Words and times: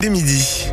Dès 0.00 0.10
midi. 0.10 0.70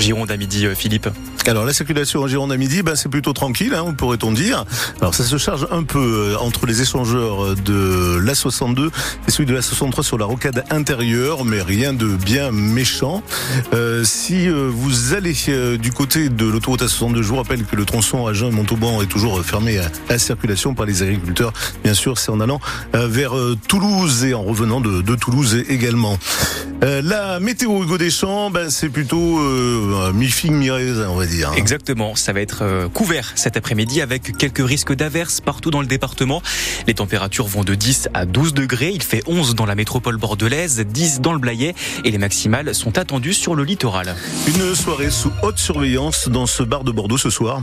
Gironde 0.00 0.28
à 0.32 0.36
midi, 0.36 0.66
euh, 0.66 0.74
Philippe. 0.74 1.08
Alors 1.46 1.64
la 1.64 1.72
circulation 1.72 2.22
en 2.22 2.26
Gironde 2.26 2.52
à 2.52 2.56
midi, 2.56 2.82
ben, 2.82 2.96
c'est 2.96 3.08
plutôt 3.08 3.32
tranquille, 3.32 3.74
hein, 3.74 3.94
pourrait-on 3.96 4.32
dire. 4.32 4.64
Alors 5.00 5.14
ça 5.14 5.24
se 5.24 5.38
charge 5.38 5.66
un 5.70 5.84
peu 5.84 6.32
euh, 6.32 6.38
entre 6.38 6.66
les 6.66 6.82
échangeurs 6.82 7.54
de 7.54 8.18
la 8.18 8.34
62 8.34 8.90
et 9.26 9.30
celui 9.30 9.46
de 9.46 9.54
la 9.54 9.62
63 9.62 10.02
sur 10.02 10.18
la 10.18 10.24
rocade 10.24 10.64
intérieure, 10.70 11.44
mais 11.44 11.62
rien 11.62 11.92
de 11.92 12.06
bien 12.06 12.50
méchant. 12.50 13.22
Euh, 13.74 14.02
si 14.04 14.48
euh, 14.48 14.70
vous 14.72 15.14
allez 15.14 15.34
euh, 15.48 15.76
du 15.76 15.92
côté 15.92 16.28
de 16.28 16.46
l'autoroute 16.46 16.82
A62, 16.82 17.22
je 17.22 17.28
vous 17.28 17.36
rappelle 17.36 17.64
que 17.64 17.76
le 17.76 17.84
tronçon 17.84 18.26
à 18.26 18.32
Jean 18.32 18.48
et 18.48 18.52
Montauban 18.52 19.00
est 19.02 19.06
toujours 19.06 19.40
fermé 19.44 19.78
à, 19.78 19.86
à 19.86 20.12
la 20.12 20.18
circulation 20.18 20.74
par 20.74 20.86
les 20.86 21.02
agriculteurs. 21.02 21.52
Bien 21.84 21.94
sûr, 21.94 22.18
c'est 22.18 22.30
en 22.30 22.40
allant 22.40 22.60
euh, 22.94 23.06
vers 23.08 23.36
euh, 23.36 23.56
Toulouse 23.68 24.24
et 24.24 24.34
en 24.34 24.42
revenant 24.42 24.80
de, 24.80 25.02
de 25.02 25.14
Toulouse 25.14 25.62
également. 25.68 26.18
La 26.82 27.40
météo 27.40 27.82
Hugo 27.82 27.96
Deschamps, 27.96 28.50
ben, 28.50 28.68
c'est 28.70 28.90
plutôt 28.90 29.40
mi-figue, 30.12 30.52
mi-raisin, 30.52 31.08
on 31.08 31.16
va 31.16 31.24
dire. 31.26 31.35
Hein. 31.44 31.52
Exactement, 31.56 32.14
ça 32.14 32.32
va 32.32 32.40
être 32.40 32.62
euh, 32.62 32.88
couvert 32.88 33.32
cet 33.34 33.56
après-midi 33.56 34.00
avec 34.00 34.36
quelques 34.36 34.66
risques 34.66 34.94
d'averses 34.94 35.40
partout 35.40 35.70
dans 35.70 35.80
le 35.80 35.86
département. 35.86 36.42
Les 36.86 36.94
températures 36.94 37.46
vont 37.46 37.64
de 37.64 37.74
10 37.74 38.08
à 38.14 38.26
12 38.26 38.54
degrés, 38.54 38.90
il 38.94 39.02
fait 39.02 39.22
11 39.26 39.54
dans 39.54 39.66
la 39.66 39.74
métropole 39.74 40.16
bordelaise, 40.16 40.80
10 40.80 41.20
dans 41.20 41.32
le 41.32 41.38
Blayais 41.38 41.74
et 42.04 42.10
les 42.10 42.18
maximales 42.18 42.74
sont 42.74 42.98
attendues 42.98 43.34
sur 43.34 43.54
le 43.54 43.64
littoral. 43.64 44.14
Une 44.46 44.74
soirée 44.74 45.10
sous 45.10 45.32
haute 45.42 45.58
surveillance 45.58 46.28
dans 46.28 46.46
ce 46.46 46.62
bar 46.62 46.84
de 46.84 46.92
Bordeaux 46.92 47.18
ce 47.18 47.30
soir. 47.30 47.62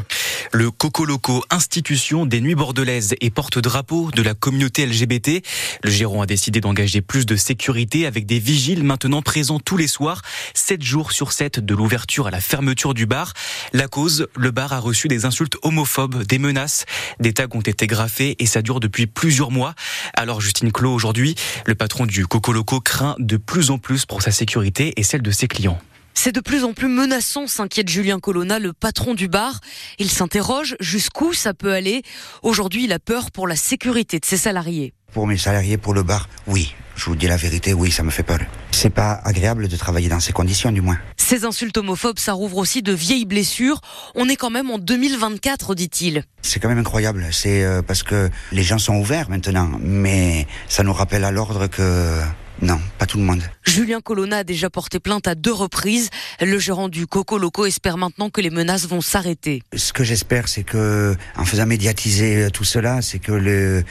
Le 0.52 0.72
Coco 0.72 1.06
Loco, 1.06 1.44
institution 1.50 2.26
des 2.26 2.42
nuits 2.42 2.56
bordelaises 2.56 3.16
et 3.22 3.30
porte-drapeau 3.30 4.12
de 4.12 4.22
la 4.22 4.34
communauté 4.34 4.86
LGBT. 4.86 5.44
Le 5.84 5.90
Giron 5.90 6.22
a 6.22 6.26
décidé 6.26 6.62
d'engager 6.62 7.02
plus 7.02 7.26
de 7.26 7.36
sécurité 7.36 8.06
avec 8.06 8.26
des 8.26 8.40
vigiles 8.40 8.84
maintenant 8.84 9.22
présents 9.22 9.60
tous 9.60 9.78
les 9.78 9.88
soirs, 9.88 10.22
7 10.54 10.82
jours 10.84 11.12
sur 11.12 11.32
7 11.32 11.60
de 11.60 11.76
l'ouverture 11.76 12.28
à 12.28 12.32
la 12.32 12.42
fermeture 12.42 12.94
du 12.94 13.06
bar. 13.06 13.34
La 13.72 13.88
cause, 13.88 14.28
le 14.36 14.52
bar 14.52 14.74
a 14.74 14.80
reçu 14.80 15.08
des 15.08 15.26
insultes 15.26 15.58
homophobes, 15.64 16.24
des 16.24 16.40
menaces, 16.40 16.86
des 17.20 17.34
tags 17.34 17.48
ont 17.52 17.62
été 17.62 17.88
graffés 17.88 18.36
et 18.40 18.46
ça 18.46 18.62
dure 18.62 18.80
depuis 18.80 19.08
plusieurs 19.08 19.52
mois. 19.52 19.74
Alors 20.14 20.42
Justine 20.42 20.72
Clos 20.72 20.94
aujourd'hui, 20.94 21.36
le 21.66 21.76
patron 21.76 22.06
du 22.06 22.28
Coco 22.28 22.54
Loco 22.54 22.82
craint 22.82 23.16
de 23.20 23.38
plus 23.38 23.72
en 23.72 23.78
plus 23.78 24.06
pour 24.06 24.22
sa 24.22 24.32
sécurité 24.32 24.94
et 24.98 25.04
celle 25.04 25.22
de 25.22 25.32
ses 25.32 25.48
clients. 25.48 25.80
C'est 26.14 26.32
de 26.32 26.40
plus 26.40 26.64
en 26.64 26.74
plus 26.74 26.88
menaçant, 26.88 27.48
s'inquiète 27.48 27.90
Julien 27.90 28.20
Colonna, 28.20 28.60
le 28.60 28.72
patron 28.74 29.14
du 29.14 29.28
bar. 29.28 29.60
Il 30.00 30.10
s'interroge 30.10 30.76
jusqu'où 30.80 31.34
ça 31.34 31.54
peut 31.54 31.74
aller. 31.74 32.04
Aujourd'hui, 32.44 32.86
il 32.86 32.94
a 32.94 33.00
peur 33.00 33.32
pour 33.32 33.48
la 33.48 33.56
sécurité 33.56 34.20
de 34.20 34.26
ses 34.26 34.38
salariés. 34.38 34.94
Pour 35.12 35.28
mes 35.28 35.38
salariés, 35.38 35.78
pour 35.78 35.94
le 35.94 36.04
bar, 36.04 36.30
oui. 36.48 36.76
Je 36.96 37.06
vous 37.06 37.16
dis 37.16 37.28
la 37.28 37.38
vérité, 37.38 37.74
oui, 37.74 37.92
ça 37.92 38.04
me 38.04 38.12
fait 38.12 38.24
peur. 38.24 38.40
C'est 38.72 38.92
pas 38.92 39.20
agréable 39.24 39.68
de 39.68 39.76
travailler 39.76 40.10
dans 40.10 40.20
ces 40.20 40.32
conditions, 40.32 40.72
du 40.72 40.82
moins. 40.82 40.98
Ces 41.18 41.44
insultes 41.44 41.78
homophobes, 41.78 42.20
ça 42.20 42.34
rouvre 42.34 42.58
aussi 42.58 42.82
de 42.84 42.94
vieilles 42.94 43.26
blessures. 43.26 43.82
On 44.14 44.30
est 44.30 44.36
quand 44.36 44.52
même 44.52 44.70
en 44.70 44.78
2024, 44.78 45.74
dit-il. 45.74 46.24
C'est 46.42 46.60
quand 46.60 46.70
même 46.70 46.78
incroyable. 46.78 47.28
C'est 47.32 47.64
euh, 47.64 47.82
parce 47.82 48.04
que 48.04 48.30
les 48.52 48.64
gens 48.64 48.78
sont 48.78 48.96
ouverts 48.96 49.30
maintenant, 49.30 49.72
mais 49.80 50.48
ça 50.68 50.84
nous 50.84 50.94
rappelle 50.94 51.24
à 51.24 51.32
l'ordre 51.32 51.68
que 51.68 52.20
non, 52.62 52.80
pas 52.98 53.06
tout 53.06 53.18
le 53.18 53.24
monde. 53.24 53.42
Julien 53.64 54.02
Colonna 54.02 54.38
a 54.38 54.44
déjà 54.44 54.70
porté 54.70 55.00
plainte 55.00 55.28
à 55.28 55.36
deux 55.36 55.52
reprises. 55.52 56.10
Le 56.40 56.60
gérant 56.60 56.90
du 56.90 57.08
Coco 57.08 57.38
Loco 57.38 57.66
espère 57.66 57.98
maintenant 57.98 58.30
que 58.30 58.42
les 58.42 58.50
menaces 58.50 58.88
vont 58.88 59.02
s'arrêter. 59.02 59.64
Ce 59.76 59.92
que 59.94 60.04
j'espère, 60.04 60.48
c'est 60.48 60.64
que, 60.64 61.16
en 61.36 61.46
faisant 61.46 61.66
médiatiser 61.66 62.50
tout 62.52 62.64
cela, 62.64 63.02
c'est 63.02 63.20
que 63.20 63.32
le, 63.32 63.84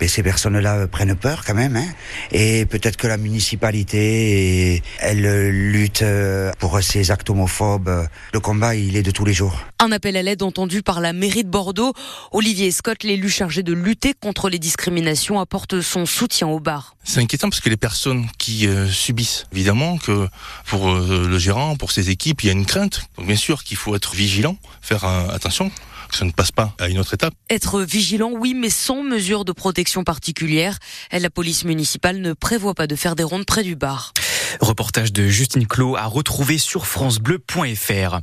ben, 0.00 0.08
ces 0.08 0.22
personnes-là 0.22 0.86
prennent 0.88 1.14
peur 1.14 1.44
quand 1.46 1.54
même, 1.54 1.76
hein, 1.76 1.86
et 2.32 2.66
peut-être 2.66 2.96
que 2.96 3.06
la 3.06 3.16
municipalité, 3.16 4.82
elle 4.98 5.24
euh, 5.24 5.50
lutte 5.50 6.02
euh, 6.02 6.52
pour 6.58 6.82
ces 6.82 7.10
actes 7.10 7.30
homophobes. 7.30 8.08
Le 8.32 8.40
combat, 8.40 8.74
il 8.74 8.96
est 8.96 9.02
de 9.02 9.10
tous 9.10 9.24
les 9.24 9.32
jours. 9.32 9.58
Un 9.78 9.92
appel 9.92 10.16
à 10.16 10.22
l'aide 10.22 10.42
entendu 10.42 10.82
par 10.82 11.00
la 11.00 11.12
mairie 11.12 11.44
de 11.44 11.50
Bordeaux. 11.50 11.92
Olivier 12.32 12.70
Scott, 12.70 13.04
l'élu 13.04 13.28
chargé 13.28 13.62
de 13.62 13.72
lutter 13.72 14.14
contre 14.14 14.48
les 14.48 14.58
discriminations, 14.58 15.40
apporte 15.40 15.80
son 15.80 16.06
soutien 16.06 16.48
au 16.48 16.60
bar. 16.60 16.96
C'est 17.04 17.20
inquiétant 17.20 17.48
parce 17.48 17.60
que 17.60 17.70
les 17.70 17.76
personnes 17.76 18.07
qui 18.38 18.66
euh, 18.66 18.88
subissent, 18.88 19.46
évidemment 19.52 19.98
que 19.98 20.28
pour 20.66 20.90
euh, 20.90 21.26
le 21.28 21.38
gérant, 21.38 21.76
pour 21.76 21.92
ses 21.92 22.10
équipes, 22.10 22.42
il 22.42 22.46
y 22.46 22.50
a 22.50 22.52
une 22.52 22.66
crainte. 22.66 23.02
Bien 23.18 23.36
sûr 23.36 23.64
qu'il 23.64 23.76
faut 23.76 23.94
être 23.94 24.14
vigilant, 24.14 24.56
faire 24.80 25.04
euh, 25.04 25.28
attention 25.30 25.70
que 26.08 26.16
ça 26.16 26.24
ne 26.24 26.30
passe 26.32 26.52
pas 26.52 26.74
à 26.78 26.88
une 26.88 26.98
autre 26.98 27.14
étape. 27.14 27.34
Être 27.50 27.80
vigilant, 27.82 28.30
oui, 28.32 28.54
mais 28.54 28.70
sans 28.70 29.02
mesure 29.02 29.44
de 29.44 29.52
protection 29.52 30.04
particulière. 30.04 30.78
La 31.12 31.30
police 31.30 31.64
municipale 31.64 32.20
ne 32.20 32.32
prévoit 32.32 32.74
pas 32.74 32.86
de 32.86 32.96
faire 32.96 33.14
des 33.16 33.22
rondes 33.24 33.44
près 33.46 33.62
du 33.62 33.76
bar. 33.76 34.12
Reportage 34.60 35.12
de 35.12 35.28
Justine 35.28 35.66
Clos 35.66 35.96
à 35.96 36.04
retrouver 36.06 36.56
sur 36.58 36.86
francebleu.fr. 36.86 38.20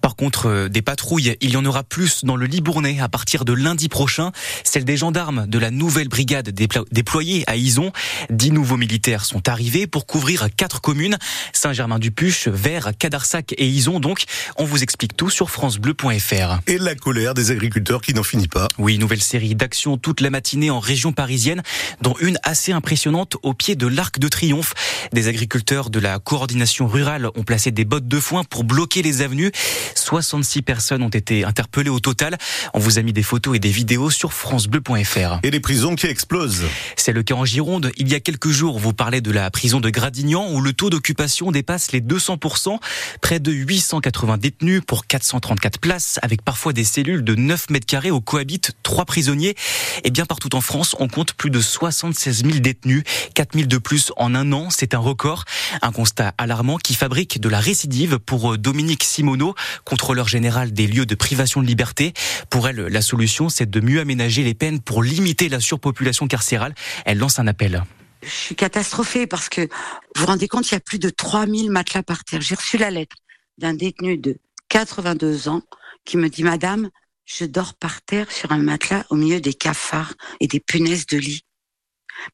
Par 0.00 0.16
contre, 0.16 0.46
euh, 0.48 0.68
des 0.68 0.82
patrouilles, 0.82 1.36
il 1.40 1.50
y 1.50 1.56
en 1.56 1.64
aura 1.64 1.82
plus 1.82 2.24
dans 2.24 2.36
le 2.36 2.46
Libournais 2.46 3.00
à 3.00 3.08
partir 3.08 3.44
de 3.44 3.52
lundi 3.52 3.88
prochain. 3.88 4.30
Celle 4.62 4.84
des 4.84 4.96
gendarmes 4.96 5.46
de 5.46 5.58
la 5.58 5.70
nouvelle 5.70 6.08
brigade 6.08 6.50
déplo- 6.50 6.86
déployée 6.92 7.42
à 7.48 7.56
Ison. 7.56 7.90
Dix 8.30 8.50
nouveaux 8.52 8.76
militaires 8.76 9.24
sont 9.24 9.48
arrivés 9.48 9.86
pour 9.86 10.06
couvrir 10.06 10.46
quatre 10.56 10.80
communes. 10.80 11.16
Saint-Germain-du-Puche, 11.52 12.48
Vers, 12.48 12.92
Cadarsac 12.98 13.52
et 13.58 13.66
Ison. 13.66 13.98
Donc, 14.00 14.24
on 14.56 14.64
vous 14.64 14.82
explique 14.82 15.16
tout 15.16 15.30
sur 15.30 15.50
francebleu.fr. 15.50 16.60
Et 16.68 16.78
la 16.78 16.94
colère 16.94 17.23
des 17.32 17.50
agriculteurs 17.50 18.02
qui 18.02 18.12
n'en 18.12 18.22
finit 18.22 18.48
pas. 18.48 18.68
Oui, 18.76 18.98
nouvelle 18.98 19.22
série 19.22 19.54
d'actions 19.54 19.96
toute 19.96 20.20
la 20.20 20.28
matinée 20.28 20.70
en 20.70 20.80
région 20.80 21.12
parisienne, 21.12 21.62
dont 22.02 22.14
une 22.20 22.38
assez 22.42 22.72
impressionnante 22.72 23.36
au 23.42 23.54
pied 23.54 23.76
de 23.76 23.86
l'Arc 23.86 24.18
de 24.18 24.28
Triomphe. 24.28 24.74
Des 25.12 25.28
agriculteurs 25.28 25.88
de 25.88 25.98
la 25.98 26.18
coordination 26.18 26.86
rurale 26.86 27.30
ont 27.34 27.44
placé 27.44 27.70
des 27.70 27.86
bottes 27.86 28.08
de 28.08 28.20
foin 28.20 28.44
pour 28.44 28.64
bloquer 28.64 29.00
les 29.00 29.22
avenues. 29.22 29.52
66 29.94 30.62
personnes 30.62 31.02
ont 31.02 31.08
été 31.08 31.44
interpellées 31.44 31.90
au 31.90 32.00
total. 32.00 32.36
On 32.74 32.78
vous 32.78 32.98
a 32.98 33.02
mis 33.02 33.12
des 33.12 33.22
photos 33.22 33.56
et 33.56 33.58
des 33.58 33.70
vidéos 33.70 34.10
sur 34.10 34.32
francebleu.fr. 34.32 35.38
Et 35.42 35.50
les 35.50 35.60
prisons 35.60 35.94
qui 35.94 36.06
explosent. 36.06 36.64
C'est 36.96 37.12
le 37.12 37.22
cas 37.22 37.34
en 37.34 37.44
Gironde. 37.44 37.92
Il 37.96 38.08
y 38.08 38.14
a 38.14 38.20
quelques 38.20 38.50
jours, 38.50 38.78
vous 38.78 38.92
parlez 38.92 39.20
de 39.20 39.30
la 39.30 39.50
prison 39.50 39.80
de 39.80 39.88
Gradignan 39.88 40.50
où 40.50 40.60
le 40.60 40.72
taux 40.72 40.90
d'occupation 40.90 41.52
dépasse 41.52 41.92
les 41.92 42.00
200%. 42.00 42.78
Près 43.20 43.38
de 43.38 43.52
880 43.52 44.38
détenus 44.38 44.82
pour 44.86 45.06
434 45.06 45.78
places 45.78 46.18
avec 46.22 46.42
parfois 46.42 46.72
des 46.72 46.84
cellules 46.84 47.13
de 47.22 47.34
9 47.34 47.70
mètres 47.70 47.86
carrés 47.86 48.10
où 48.10 48.20
cohabitent 48.20 48.72
trois 48.82 49.04
prisonniers. 49.04 49.54
Et 50.02 50.10
bien 50.10 50.26
partout 50.26 50.54
en 50.56 50.60
France, 50.60 50.96
on 50.98 51.08
compte 51.08 51.34
plus 51.34 51.50
de 51.50 51.60
76 51.60 52.44
000 52.44 52.58
détenus. 52.58 53.04
4 53.34 53.54
000 53.54 53.66
de 53.66 53.78
plus 53.78 54.12
en 54.16 54.34
un 54.34 54.52
an. 54.52 54.70
C'est 54.70 54.94
un 54.94 54.98
record. 54.98 55.44
Un 55.82 55.92
constat 55.92 56.34
alarmant 56.38 56.78
qui 56.78 56.94
fabrique 56.94 57.40
de 57.40 57.48
la 57.48 57.60
récidive 57.60 58.18
pour 58.18 58.58
Dominique 58.58 59.04
Simoneau, 59.04 59.54
contrôleur 59.84 60.28
général 60.28 60.72
des 60.72 60.86
lieux 60.86 61.06
de 61.06 61.14
privation 61.14 61.62
de 61.62 61.66
liberté. 61.66 62.12
Pour 62.50 62.68
elle, 62.68 62.80
la 62.80 63.02
solution, 63.02 63.48
c'est 63.48 63.68
de 63.68 63.80
mieux 63.80 64.00
aménager 64.00 64.42
les 64.42 64.54
peines 64.54 64.80
pour 64.80 65.02
limiter 65.02 65.48
la 65.48 65.60
surpopulation 65.60 66.26
carcérale. 66.26 66.74
Elle 67.04 67.18
lance 67.18 67.38
un 67.38 67.46
appel. 67.46 67.84
Je 68.22 68.30
suis 68.30 68.54
catastrophée 68.54 69.26
parce 69.26 69.48
que 69.48 69.62
vous 69.62 69.68
vous 70.16 70.26
rendez 70.26 70.48
compte, 70.48 70.70
il 70.70 70.74
y 70.74 70.76
a 70.76 70.80
plus 70.80 70.98
de 70.98 71.10
3000 71.10 71.70
matelas 71.70 72.02
par 72.02 72.24
terre. 72.24 72.40
J'ai 72.40 72.54
reçu 72.54 72.78
la 72.78 72.90
lettre 72.90 73.16
d'un 73.58 73.74
détenu 73.74 74.16
de 74.16 74.38
82 74.68 75.48
ans 75.48 75.62
qui 76.04 76.16
me 76.16 76.28
dit, 76.28 76.42
Madame, 76.42 76.90
je 77.24 77.44
dors 77.44 77.74
par 77.74 78.02
terre 78.02 78.30
sur 78.30 78.52
un 78.52 78.58
matelas 78.58 79.04
au 79.10 79.16
milieu 79.16 79.40
des 79.40 79.54
cafards 79.54 80.14
et 80.40 80.46
des 80.46 80.60
punaises 80.60 81.06
de 81.06 81.18
lit. 81.18 81.44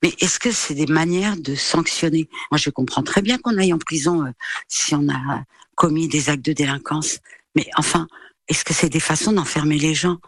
Mais 0.02 0.14
est-ce 0.20 0.38
que 0.38 0.52
c'est 0.52 0.74
des 0.74 0.86
manières 0.86 1.36
de 1.36 1.54
sanctionner? 1.54 2.28
Moi, 2.50 2.58
je 2.58 2.70
comprends 2.70 3.02
très 3.02 3.22
bien 3.22 3.38
qu'on 3.38 3.56
aille 3.56 3.72
en 3.72 3.78
prison 3.78 4.26
euh, 4.26 4.30
si 4.68 4.94
on 4.94 5.08
a 5.08 5.44
commis 5.74 6.08
des 6.08 6.28
actes 6.28 6.44
de 6.44 6.52
délinquance. 6.52 7.18
Mais 7.54 7.68
enfin, 7.76 8.06
est-ce 8.48 8.64
que 8.64 8.74
c'est 8.74 8.88
des 8.88 9.00
façons 9.00 9.32
d'enfermer 9.32 9.78
les 9.78 9.94
gens? 9.94 10.18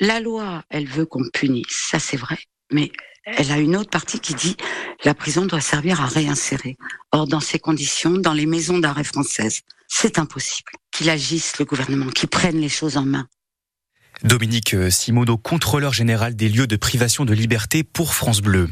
La 0.00 0.20
loi, 0.20 0.64
elle 0.70 0.86
veut 0.86 1.06
qu'on 1.06 1.28
punisse, 1.32 1.88
ça 1.90 1.98
c'est 1.98 2.16
vrai. 2.16 2.38
Mais 2.72 2.92
elle 3.24 3.50
a 3.50 3.58
une 3.58 3.76
autre 3.76 3.90
partie 3.90 4.20
qui 4.20 4.34
dit 4.34 4.56
la 5.04 5.14
prison 5.14 5.46
doit 5.46 5.60
servir 5.60 6.00
à 6.00 6.06
réinsérer. 6.06 6.76
Or, 7.12 7.26
dans 7.26 7.40
ces 7.40 7.58
conditions, 7.58 8.12
dans 8.12 8.32
les 8.32 8.46
maisons 8.46 8.78
d'arrêt 8.78 9.04
françaises, 9.04 9.62
c'est 9.88 10.18
impossible 10.18 10.72
qu'il 10.90 11.10
agisse, 11.10 11.58
le 11.58 11.64
gouvernement, 11.64 12.10
qu'il 12.10 12.28
prenne 12.28 12.60
les 12.60 12.68
choses 12.68 12.96
en 12.96 13.04
main. 13.04 13.28
Dominique 14.24 14.74
Simoneau, 14.90 15.36
contrôleur 15.36 15.92
général 15.92 16.34
des 16.34 16.48
lieux 16.48 16.66
de 16.66 16.76
privation 16.76 17.24
de 17.24 17.34
liberté 17.34 17.84
pour 17.84 18.14
France 18.14 18.40
Bleu. 18.40 18.68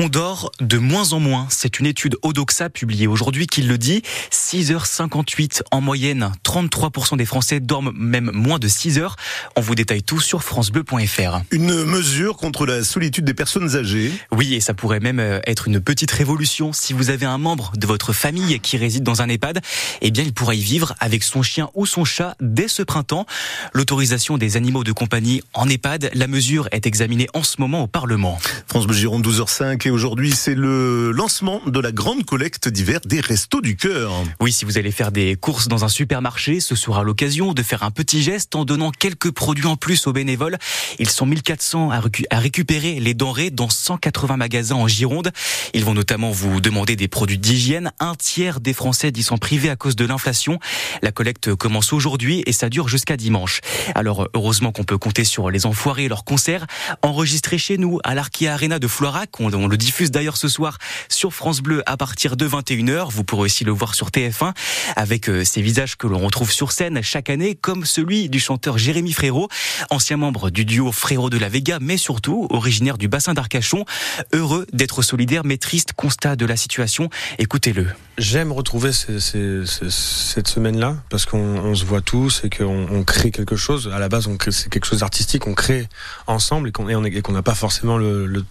On 0.00 0.08
dort 0.08 0.52
de 0.60 0.78
moins 0.78 1.12
en 1.12 1.18
moins. 1.18 1.48
C'est 1.50 1.80
une 1.80 1.86
étude 1.86 2.14
Odoxa 2.22 2.70
publiée 2.70 3.08
aujourd'hui 3.08 3.48
qui 3.48 3.62
le 3.62 3.78
dit. 3.78 4.02
6h58 4.30 5.62
en 5.72 5.80
moyenne. 5.80 6.30
33% 6.44 7.16
des 7.16 7.24
Français 7.26 7.58
dorment 7.58 7.90
même 7.96 8.30
moins 8.32 8.60
de 8.60 8.68
6 8.68 9.00
heures. 9.00 9.16
On 9.56 9.60
vous 9.60 9.74
détaille 9.74 10.04
tout 10.04 10.20
sur 10.20 10.44
francebleu.fr. 10.44 11.40
Une 11.50 11.82
mesure 11.82 12.36
contre 12.36 12.64
la 12.64 12.84
solitude 12.84 13.24
des 13.24 13.34
personnes 13.34 13.74
âgées. 13.74 14.12
Oui, 14.30 14.54
et 14.54 14.60
ça 14.60 14.72
pourrait 14.72 15.00
même 15.00 15.18
euh, 15.18 15.40
être 15.48 15.66
une 15.66 15.80
petite 15.80 16.12
révolution. 16.12 16.72
Si 16.72 16.92
vous 16.92 17.10
avez 17.10 17.26
un 17.26 17.38
membre 17.38 17.72
de 17.76 17.84
votre 17.88 18.12
famille 18.12 18.60
qui 18.60 18.76
réside 18.76 19.02
dans 19.02 19.20
un 19.20 19.28
EHPAD, 19.28 19.60
eh 20.00 20.12
bien, 20.12 20.22
il 20.22 20.32
pourra 20.32 20.54
y 20.54 20.60
vivre 20.60 20.94
avec 21.00 21.24
son 21.24 21.42
chien 21.42 21.70
ou 21.74 21.86
son 21.86 22.04
chat 22.04 22.36
dès 22.40 22.68
ce 22.68 22.84
printemps. 22.84 23.26
L'autorisation 23.72 24.38
des 24.38 24.56
animaux 24.56 24.84
de 24.84 24.92
compagnie 24.92 25.42
en 25.54 25.68
EHPAD, 25.68 26.12
la 26.14 26.28
mesure 26.28 26.68
est 26.70 26.86
examinée 26.86 27.26
en 27.34 27.42
ce 27.42 27.56
moment 27.58 27.82
au 27.82 27.88
Parlement. 27.88 28.38
France 28.68 28.86
Bleu 28.86 28.96
Gironde 28.96 29.26
12h05 29.26 29.87
et 29.88 29.90
aujourd'hui 29.90 30.32
c'est 30.32 30.54
le 30.54 31.12
lancement 31.12 31.62
de 31.66 31.80
la 31.80 31.92
grande 31.92 32.26
collecte 32.26 32.68
d'hiver 32.68 33.00
des 33.06 33.22
Restos 33.22 33.62
du 33.62 33.74
Cœur. 33.74 34.12
Oui, 34.38 34.52
si 34.52 34.66
vous 34.66 34.76
allez 34.76 34.92
faire 34.92 35.12
des 35.12 35.34
courses 35.34 35.66
dans 35.66 35.82
un 35.82 35.88
supermarché, 35.88 36.60
ce 36.60 36.74
sera 36.74 37.02
l'occasion 37.02 37.54
de 37.54 37.62
faire 37.62 37.82
un 37.82 37.90
petit 37.90 38.22
geste 38.22 38.54
en 38.54 38.66
donnant 38.66 38.90
quelques 38.90 39.30
produits 39.30 39.64
en 39.64 39.76
plus 39.76 40.06
aux 40.06 40.12
bénévoles. 40.12 40.58
Ils 40.98 41.08
sont 41.08 41.24
1400 41.24 41.90
à 41.90 42.38
récupérer 42.38 43.00
les 43.00 43.14
denrées 43.14 43.48
dans 43.48 43.70
180 43.70 44.36
magasins 44.36 44.74
en 44.74 44.88
Gironde. 44.88 45.32
Ils 45.72 45.86
vont 45.86 45.94
notamment 45.94 46.32
vous 46.32 46.60
demander 46.60 46.94
des 46.94 47.08
produits 47.08 47.38
d'hygiène. 47.38 47.90
Un 47.98 48.14
tiers 48.14 48.60
des 48.60 48.74
Français 48.74 49.10
y 49.16 49.22
sont 49.22 49.38
privés 49.38 49.70
à 49.70 49.76
cause 49.76 49.96
de 49.96 50.04
l'inflation. 50.04 50.58
La 51.00 51.12
collecte 51.12 51.54
commence 51.54 51.94
aujourd'hui 51.94 52.42
et 52.44 52.52
ça 52.52 52.68
dure 52.68 52.88
jusqu'à 52.88 53.16
dimanche. 53.16 53.62
Alors 53.94 54.28
heureusement 54.34 54.70
qu'on 54.70 54.84
peut 54.84 54.98
compter 54.98 55.24
sur 55.24 55.50
les 55.50 55.64
enfoirés 55.64 56.04
et 56.04 56.08
leurs 56.08 56.24
concerts 56.24 56.66
enregistrés 57.00 57.56
chez 57.56 57.78
nous 57.78 58.00
à 58.04 58.14
l'Arkia 58.14 58.52
Arena 58.52 58.78
de 58.78 58.86
Florac. 58.86 59.40
On, 59.40 59.50
on 59.54 59.66
le 59.66 59.77
diffuse 59.78 60.10
d'ailleurs 60.10 60.36
ce 60.36 60.48
soir 60.48 60.76
sur 61.08 61.32
France 61.32 61.60
Bleu 61.60 61.82
à 61.86 61.96
partir 61.96 62.36
de 62.36 62.46
21h. 62.46 63.10
Vous 63.10 63.24
pourrez 63.24 63.42
aussi 63.42 63.64
le 63.64 63.72
voir 63.72 63.94
sur 63.94 64.08
TF1 64.08 64.52
avec 64.96 65.28
euh, 65.30 65.44
ces 65.44 65.62
visages 65.62 65.96
que 65.96 66.06
l'on 66.06 66.18
retrouve 66.18 66.52
sur 66.52 66.72
scène 66.72 67.00
chaque 67.02 67.30
année, 67.30 67.54
comme 67.54 67.86
celui 67.86 68.28
du 68.28 68.40
chanteur 68.40 68.76
Jérémy 68.76 69.12
Frérot, 69.12 69.48
ancien 69.90 70.16
membre 70.16 70.50
du 70.50 70.64
duo 70.64 70.92
Frérot 70.92 71.30
de 71.30 71.38
la 71.38 71.48
Vega, 71.48 71.78
mais 71.80 71.96
surtout 71.96 72.46
originaire 72.50 72.98
du 72.98 73.08
bassin 73.08 73.32
d'Arcachon. 73.32 73.84
Heureux 74.32 74.66
d'être 74.72 75.02
solidaire, 75.02 75.42
mais 75.44 75.56
triste 75.56 75.92
constat 75.94 76.36
de 76.36 76.44
la 76.44 76.56
situation. 76.56 77.08
Écoutez-le. 77.38 77.86
J'aime 78.18 78.50
retrouver 78.50 78.90
cette 78.92 80.48
semaine-là 80.48 80.96
parce 81.08 81.24
qu'on 81.24 81.74
se 81.74 81.84
voit 81.84 82.00
tous 82.00 82.42
et 82.44 82.50
qu'on 82.50 82.88
on 82.90 83.04
crée 83.04 83.30
quelque 83.30 83.54
chose. 83.54 83.90
À 83.94 84.00
la 84.00 84.08
base, 84.08 84.28
c'est 84.50 84.70
quelque 84.70 84.86
chose 84.86 85.00
d'artistique, 85.00 85.46
on 85.46 85.54
crée 85.54 85.88
ensemble 86.26 86.68
et 86.68 87.22
qu'on 87.22 87.32
n'a 87.32 87.42
pas 87.42 87.54
forcément 87.54 87.96
le 87.96 88.44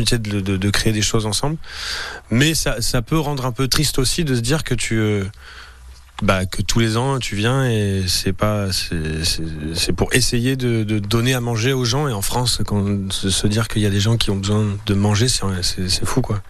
de, 0.00 0.70
créer 0.70 0.92
des 0.92 1.02
choses 1.02 1.26
ensemble. 1.26 1.56
Mais 2.30 2.54
ça, 2.54 2.80
ça 2.80 3.02
peut 3.02 3.18
rendre 3.18 3.46
un 3.46 3.52
peu 3.52 3.68
triste 3.68 3.98
aussi 3.98 4.24
de 4.24 4.34
se 4.34 4.40
dire 4.40 4.64
que 4.64 4.74
tu 4.74 4.98
euh, 4.98 5.24
bah, 6.22 6.46
que 6.46 6.62
tous 6.62 6.78
les 6.78 6.96
ans 6.96 7.18
tu 7.18 7.34
viens 7.34 7.68
et 7.68 8.04
c'est 8.06 8.32
pas 8.32 8.68
c'est 8.72 9.92
pour 9.92 10.14
essayer 10.14 10.54
de, 10.54 10.84
de, 10.84 11.00
donner 11.00 11.34
à 11.34 11.40
manger 11.40 11.72
aux 11.72 11.84
gens 11.84 12.06
et 12.06 12.12
en 12.12 12.22
France 12.22 12.60
quand 12.64 13.12
se 13.12 13.46
dire 13.48 13.66
qu'il 13.66 13.82
y 13.82 13.86
a 13.86 13.90
des 13.90 14.00
gens 14.00 14.16
qui 14.16 14.30
ont 14.30 14.36
besoin 14.36 14.64
de 14.86 14.94
manger 14.94 15.26
c'est 15.28 16.04
fou 16.04 16.22
quoi. 16.22 16.40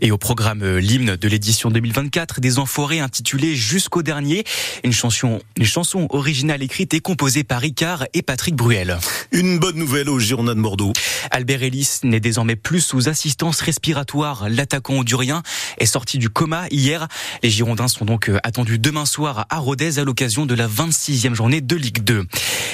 Et 0.00 0.10
au 0.10 0.18
programme 0.18 0.62
euh, 0.62 0.80
l'hymne 0.80 1.16
de 1.16 1.28
l'édition 1.28 1.70
2024 1.70 2.40
des 2.40 2.58
Enfoirés 2.58 3.00
intitulé 3.00 3.54
Jusqu'au 3.54 4.02
dernier, 4.02 4.44
une 4.82 4.92
chanson 4.92 5.40
une 5.56 5.66
chanson 5.66 6.06
originale 6.10 6.62
écrite 6.62 6.94
et 6.94 7.00
composée 7.00 7.44
par 7.44 7.60
Ricard 7.60 8.06
et 8.14 8.22
Patrick 8.22 8.56
Bruel. 8.56 8.98
Une 9.32 9.58
bonne 9.58 9.76
nouvelle 9.76 10.08
au 10.08 10.18
Girondins 10.18 10.54
de 10.54 10.62
Bordeaux. 10.62 10.94
Albert 11.30 11.62
Ellis 11.62 12.00
n'est 12.02 12.20
désormais 12.20 12.56
plus 12.56 12.80
sous 12.80 13.10
assistance 13.10 13.60
respiratoire. 13.60 14.48
L'attaquant 14.48 14.94
hondurien 14.94 15.42
est 15.76 15.86
sorti 15.86 16.16
du 16.16 16.30
coma 16.30 16.66
hier. 16.70 17.08
Les 17.42 17.50
Girondins 17.50 17.88
sont 17.88 18.06
donc 18.06 18.30
euh, 18.30 18.38
attendus 18.42 18.78
demain 18.78 19.04
soir 19.04 19.17
à 19.26 19.58
Rodez 19.58 19.98
à 19.98 20.04
l'occasion 20.04 20.46
de 20.46 20.54
la 20.54 20.68
26e 20.68 21.34
journée 21.34 21.60
de 21.60 21.74
Ligue 21.74 22.04
2. 22.04 22.24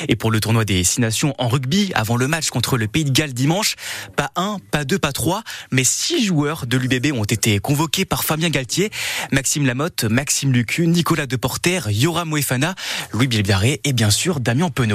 Et 0.08 0.16
pour 0.16 0.30
le 0.30 0.40
tournoi 0.40 0.64
des 0.64 0.84
Six 0.84 1.00
Nations 1.00 1.34
en 1.38 1.48
rugby, 1.48 1.90
avant 1.94 2.16
le 2.16 2.28
match 2.28 2.50
contre 2.50 2.76
le 2.76 2.86
Pays 2.86 3.04
de 3.04 3.10
Galles 3.10 3.32
dimanche, 3.32 3.76
pas 4.16 4.30
un, 4.36 4.58
pas 4.70 4.84
deux, 4.84 4.98
pas 4.98 5.12
trois, 5.12 5.42
mais 5.70 5.84
six 5.84 6.24
joueurs 6.24 6.66
de 6.66 6.76
l'UBB 6.76 7.16
ont 7.16 7.24
été 7.24 7.58
convoqués 7.60 8.04
par 8.04 8.24
Fabien 8.24 8.50
Galtier, 8.50 8.90
Maxime 9.32 9.64
Lamotte, 9.64 10.04
Maxime 10.04 10.52
Lucu, 10.52 10.86
Nicolas 10.86 11.26
Deporter, 11.26 11.90
Yoram 11.90 12.28
Moefana, 12.28 12.74
Louis 13.12 13.26
Bilbiaré 13.26 13.80
et 13.84 13.92
bien 13.92 14.10
sûr 14.10 14.40
Damien 14.40 14.68
Penaud. 14.68 14.92